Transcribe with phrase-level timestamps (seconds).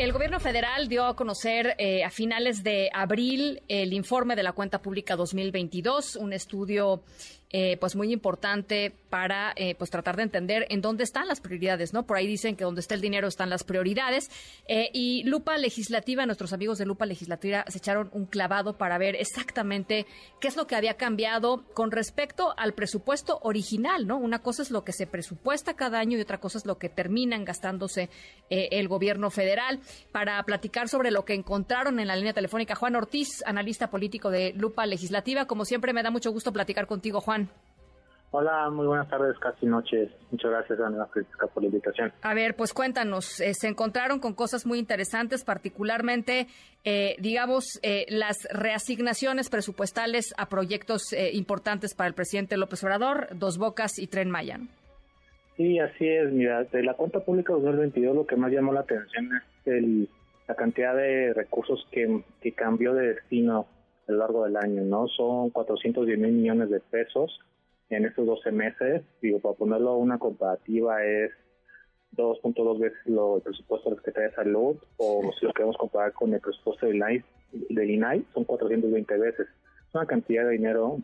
[0.00, 4.52] El gobierno federal dio a conocer eh, a finales de abril el informe de la
[4.52, 7.02] cuenta pública 2022, un estudio
[7.52, 11.92] eh, pues muy importante para eh, pues tratar de entender en dónde están las prioridades,
[11.92, 12.06] ¿no?
[12.06, 14.30] Por ahí dicen que donde está el dinero están las prioridades.
[14.68, 19.16] Eh, y Lupa Legislativa, nuestros amigos de Lupa Legislativa se echaron un clavado para ver
[19.16, 20.06] exactamente
[20.40, 24.18] qué es lo que había cambiado con respecto al presupuesto original, ¿no?
[24.18, 26.88] Una cosa es lo que se presupuesta cada año y otra cosa es lo que
[26.88, 28.10] terminan gastándose
[28.48, 29.80] el gobierno federal.
[30.12, 34.52] Para platicar sobre lo que encontraron en la línea telefónica, Juan Ortiz, analista político de
[34.54, 35.46] Lupa Legislativa.
[35.46, 37.48] Como siempre, me da mucho gusto platicar contigo, Juan.
[38.32, 40.08] Hola, muy buenas tardes, casi noches.
[40.30, 42.12] Muchas gracias, Ana Francisca, por la invitación.
[42.22, 46.46] A ver, pues cuéntanos, eh, se encontraron con cosas muy interesantes, particularmente,
[46.84, 53.58] eh, digamos, eh, las reasignaciones presupuestales a proyectos importantes para el presidente López Obrador, Dos
[53.58, 54.60] Bocas y Tren Maya.
[55.56, 56.30] Sí, así es.
[56.30, 59.42] Mira, de la cuenta pública 2022 lo que más llamó la atención es
[60.46, 63.66] la cantidad de recursos que, que cambió de destino
[64.08, 65.06] a lo largo del año, ¿no?
[65.08, 67.40] Son 410 mil millones de pesos
[67.90, 69.02] en estos 12 meses.
[69.20, 71.30] Digo, para ponerlo una comparativa es
[72.16, 76.12] 2.2 veces lo, el presupuesto de la Secretaría de Salud o si lo queremos comparar
[76.12, 79.46] con el presupuesto del INAI, del INAI son 420 veces.
[79.48, 80.98] Es una cantidad de dinero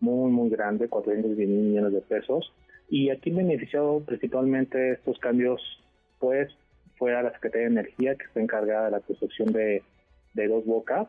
[0.00, 2.52] muy, muy grande, 410 millones de pesos.
[2.88, 5.60] Y aquí beneficiado principalmente estos cambios,
[6.18, 6.50] pues,
[7.00, 9.82] fue a la Secretaría de Energía, que está encargada de la construcción de,
[10.34, 11.08] de dos bocas,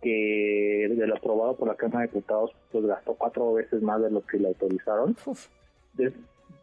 [0.00, 4.12] que de lo aprobado por la Cámara de Diputados pues gastó cuatro veces más de
[4.12, 5.16] lo que le autorizaron.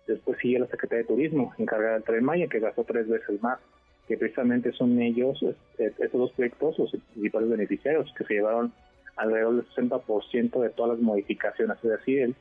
[0.07, 3.59] después sigue la Secretaría de Turismo, encargada del Tren Maya, que gastó tres veces más,
[4.07, 5.43] que precisamente son ellos,
[5.77, 8.71] estos dos proyectos, los principales beneficiarios, que se llevaron
[9.17, 12.35] alrededor del 60% de todas las modificaciones, es decir,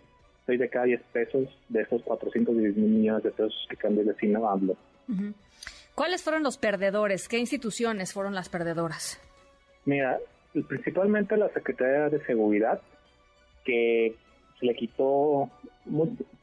[0.47, 4.09] 6 de cada 10 pesos de esos 410 mil millones de pesos que cambió el
[4.09, 4.77] vecino AMLO.
[5.95, 7.29] ¿Cuáles fueron los perdedores?
[7.29, 9.21] ¿Qué instituciones fueron las perdedoras?
[9.85, 10.19] Mira,
[10.69, 12.81] principalmente la Secretaría de Seguridad,
[13.65, 14.17] que
[14.59, 15.51] se le quitó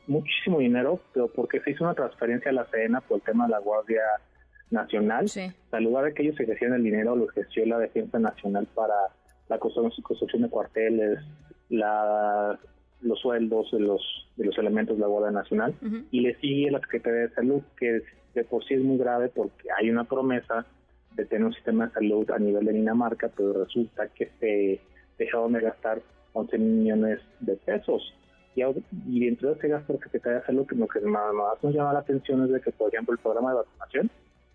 [0.07, 3.51] muchísimo dinero, pero porque se hizo una transferencia a la SENA por el tema de
[3.51, 4.01] la Guardia
[4.69, 5.29] Nacional.
[5.29, 5.51] Sí.
[5.71, 8.95] Al lugar de que ellos ejercían el dinero, lo ejerció la Defensa Nacional para
[9.49, 11.19] la construcción de cuarteles,
[11.69, 12.59] la,
[13.01, 14.01] los sueldos de los,
[14.35, 15.75] de los elementos de la Guardia Nacional.
[16.11, 18.01] Y le sigue la Secretaría de Salud, que
[18.33, 20.65] de por sí es muy grave porque hay una promesa
[21.15, 24.79] de tener un sistema de salud a nivel de Dinamarca, pero resulta que se
[25.17, 26.01] dejaron de gastar
[26.33, 28.13] 11 millones de pesos.
[28.55, 28.61] Y,
[29.07, 31.99] y dentro de ese gasto que se de salud, lo que más, nos llama la
[31.99, 34.11] atención es de que, por ejemplo, el programa de vacunación,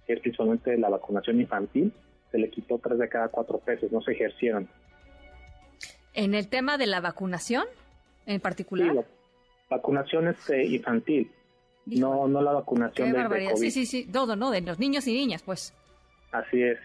[0.06, 1.92] que es principalmente la vacunación infantil,
[2.30, 4.68] se le quitó tres de cada cuatro pesos, no se ejercieron.
[6.14, 7.64] ¿En el tema de la vacunación
[8.26, 8.90] en particular?
[8.90, 9.04] Sí, la
[9.76, 11.30] vacunación este, infantil,
[11.86, 13.56] no no la vacunación de, COVID.
[13.56, 14.50] Sí, sí, sí, todo, ¿no?
[14.50, 15.74] De los niños y niñas, pues.
[16.30, 16.78] Así es.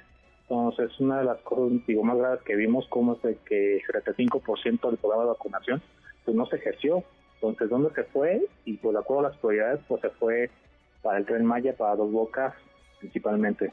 [0.50, 3.84] Entonces, una de las cosas digo, más graves que vimos, como es de que el
[3.84, 5.82] 75% del programa de vacunación
[6.24, 7.04] pues no se ejerció.
[7.36, 8.48] Entonces, ¿dónde se fue?
[8.66, 10.50] Y pues de acuerdo a las prioridades, pues se fue
[11.02, 12.54] para el Tren Maya, para Dos Bocas
[13.00, 13.72] principalmente.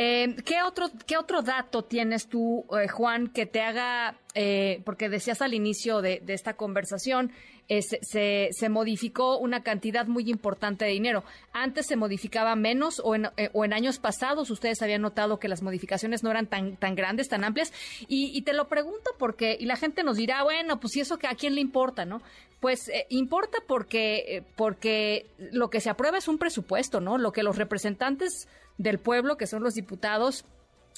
[0.00, 5.08] Eh, ¿qué, otro, ¿Qué otro dato tienes tú, eh, Juan, que te haga, eh, porque
[5.08, 7.32] decías al inicio de, de esta conversación,
[7.68, 11.22] se, se, modificó una cantidad muy importante de dinero.
[11.52, 15.48] Antes se modificaba menos o en, eh, o en años pasados ustedes habían notado que
[15.48, 17.72] las modificaciones no eran tan, grandes, tan amplias.
[18.08, 21.26] Y, te lo pregunto porque, y la gente nos dirá, bueno, pues si eso que
[21.26, 22.22] a quién le importa, ¿no?
[22.60, 27.18] Pues eh, importa porque, eh, porque lo que se aprueba es un presupuesto, ¿no?
[27.18, 28.48] Lo que los representantes
[28.78, 30.44] del pueblo, que son los diputados,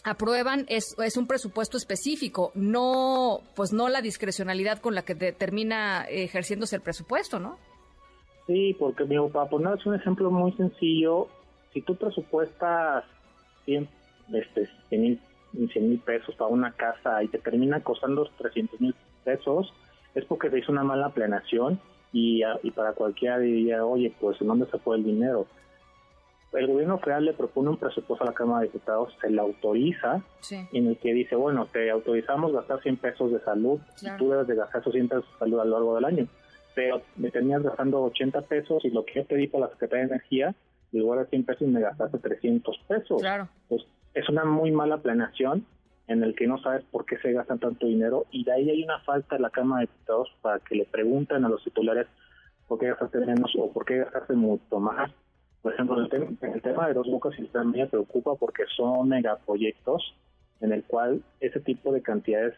[0.04, 6.04] aprueban es, es un presupuesto específico, no pues no la discrecionalidad con la que termina
[6.04, 7.58] ejerciéndose el presupuesto, ¿no?
[8.46, 11.28] Sí, porque mi para ponerles un ejemplo muy sencillo,
[11.72, 13.04] si tú presupuestas
[13.64, 13.88] 100
[14.32, 18.94] este, mil pesos para una casa y te termina costando 300 mil
[19.24, 19.72] pesos,
[20.14, 21.80] es porque te hizo una mala planeación
[22.12, 25.46] y, y para cualquiera diría, oye, pues ¿en dónde se fue el dinero?
[26.52, 30.22] El gobierno federal le propone un presupuesto a la Cámara de Diputados, se le autoriza,
[30.72, 34.46] en el que dice, bueno, te autorizamos gastar 100 pesos de salud, y tú debes
[34.48, 36.26] de gastar esos 100 pesos de salud a lo largo del año.
[36.74, 40.06] Pero me tenías gastando 80 pesos y lo que yo te di para la Secretaría
[40.06, 40.54] de Energía,
[40.92, 43.20] en lugar de 100 pesos me gastaste 300 pesos.
[43.20, 43.48] Claro.
[43.68, 43.82] Pues
[44.14, 45.64] es una muy mala planeación
[46.08, 48.82] en el que no sabes por qué se gastan tanto dinero y de ahí hay
[48.82, 52.08] una falta en la Cámara de Diputados para que le pregunten a los titulares
[52.66, 55.12] por qué gastaste menos o por qué gastaste mucho más
[55.62, 60.14] por ejemplo, el, el tema de Dos Bocas y me preocupa porque son megaproyectos
[60.60, 62.54] en el cual ese tipo de cantidades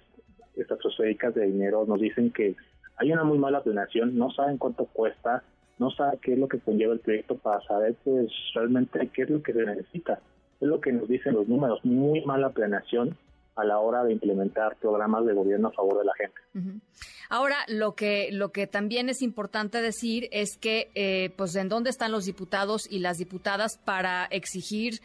[0.57, 2.57] estratosféricas de dinero nos dicen que
[2.97, 5.43] hay una muy mala planeación, no saben cuánto cuesta,
[5.79, 9.31] no saben qué es lo que conlleva el proyecto para saber pues realmente qué es
[9.31, 10.21] lo que se necesita.
[10.61, 13.17] Es lo que nos dicen los números, muy mala planeación
[13.55, 16.81] a la hora de implementar programas de gobierno a favor de la gente.
[17.29, 21.91] Ahora, lo que, lo que también es importante decir es que, eh, pues, ¿en dónde
[21.91, 25.01] están los diputados y las diputadas para exigir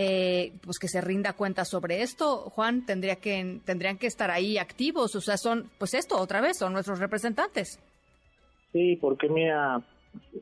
[0.00, 4.56] eh, pues que se rinda cuenta sobre esto, Juan, tendría que tendrían que estar ahí
[4.56, 7.80] activos, o sea, son pues esto otra vez son nuestros representantes.
[8.70, 9.82] Sí, porque mira,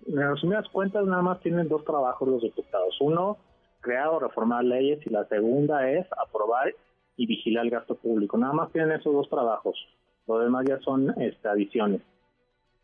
[0.07, 2.97] en resumidas cuentas nada más tienen dos trabajos los diputados.
[3.01, 3.39] Uno,
[3.81, 6.75] crear o reformar leyes y la segunda es aprobar
[7.17, 8.37] y vigilar el gasto público.
[8.37, 9.77] Nada más tienen esos dos trabajos.
[10.27, 12.03] Lo demás ya son este, adiciones.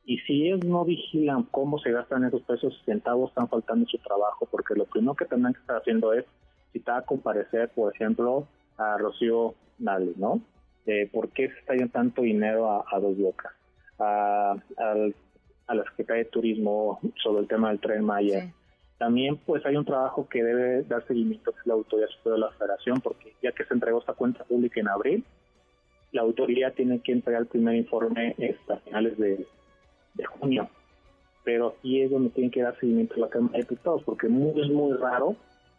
[0.05, 3.99] Y si ellos no vigilan cómo se gastan esos pesos y centavos, están faltando su
[3.99, 6.25] trabajo, porque lo primero que tendrán que estar haciendo es
[6.73, 8.47] citar a comparecer, por ejemplo,
[8.79, 10.41] a Rocío Nale, ¿no?
[10.87, 13.53] Eh, ¿Por qué se está yendo tanto dinero a, dos bocas?
[13.99, 18.53] A, a, la Secretaría de Turismo sobre el tema del tren Maya.
[19.03, 22.47] También pues hay un trabajo que debe dar seguimiento, que es la Autoridad Superior de
[22.47, 25.25] la Federación, porque ya que se entregó esta cuenta pública en abril,
[26.13, 29.45] la autoridad tiene que entregar el primer informe hasta finales de,
[30.39, 30.69] junio.
[31.43, 34.61] Pero aquí es donde tienen que dar seguimiento a la Cámara de Diputados, porque muy,
[34.61, 35.35] es muy raro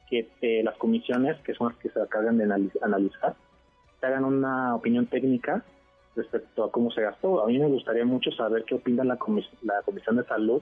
[0.09, 2.43] que eh, las comisiones, que son las que se encargan de
[2.81, 3.35] analizar,
[4.01, 5.63] te hagan una opinión técnica
[6.17, 7.41] respecto a cómo se gastó.
[7.41, 9.17] A mí me gustaría mucho saber qué opina la,
[9.61, 10.61] la Comisión de Salud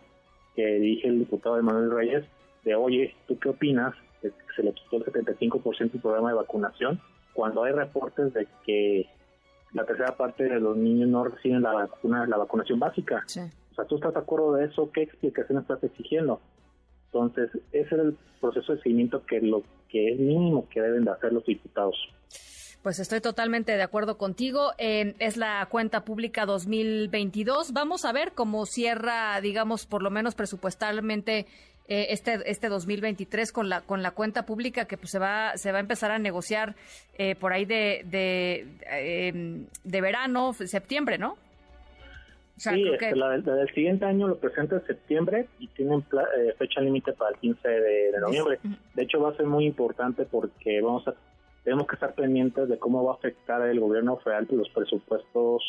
[0.56, 2.24] que dirige el diputado Emanuel Reyes
[2.64, 6.36] de, oye, ¿tú qué opinas de que se le quitó el 75% del programa de
[6.36, 7.02] vacunación
[7.34, 9.10] cuando hay reportes de que
[9.74, 13.24] la tercera parte de los niños no reciben la vacuna, la vacunación básica?
[13.72, 14.92] O sea, ¿tú estás de acuerdo de eso?
[14.92, 16.42] ¿Qué explicación estás exigiendo?
[17.06, 21.12] Entonces, ese es el proceso de seguimiento que lo que es mínimo que deben de
[21.12, 21.96] hacer los diputados.
[22.84, 24.72] Pues estoy totalmente de acuerdo contigo.
[24.78, 27.74] es la cuenta pública 2022.
[27.74, 31.46] Vamos a ver cómo cierra, digamos, por lo menos presupuestalmente
[31.88, 35.74] eh, este este 2023 con la con la cuenta pública que pues se va se
[35.74, 36.76] va a empezar a negociar
[37.18, 41.38] eh, por ahí de de, em, de verano, septiembre, ¿no?
[42.56, 46.00] sí, este, la, del, siguiente año lo presenta en septiembre y tienen
[46.38, 48.60] eh, fecha límite para el 15 de, noviembre.
[48.94, 51.16] De hecho, va a ser muy importante porque vamos a
[51.64, 55.64] tenemos que estar pendientes de cómo va a afectar el gobierno federal los presupuestos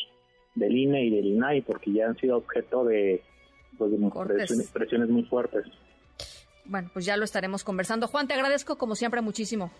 [0.55, 3.23] del INE y del INAI, porque ya han sido objeto de,
[3.77, 3.91] pues,
[4.71, 5.65] presiones, muy fuertes.
[6.65, 8.07] Bueno, pues ya lo estaremos conversando.
[8.07, 9.71] Juan, te agradezco como siempre muchísimo.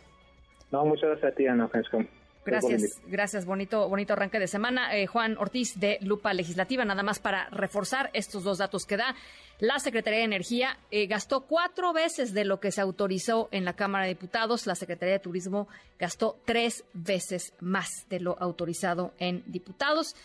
[0.72, 2.04] No, muchas gracias a ti, Ana Francisco.
[2.46, 3.46] Gracias, gracias.
[3.46, 4.96] Bonito, bonito arranque de semana.
[4.96, 9.16] Eh, Juan Ortiz de Lupa Legislativa, nada más para reforzar estos dos datos que da.
[9.60, 13.74] La Secretaría de Energía eh, gastó cuatro veces de lo que se autorizó en la
[13.74, 14.68] Cámara de Diputados.
[14.68, 15.68] La Secretaría de Turismo
[15.98, 20.16] gastó tres veces más de lo autorizado en diputados.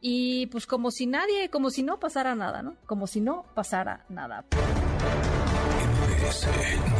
[0.00, 2.76] Y pues como si nadie, como si no pasara nada, ¿no?
[2.86, 4.44] Como si no pasara nada.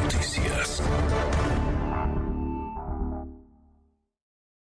[0.03, 0.83] Noticias.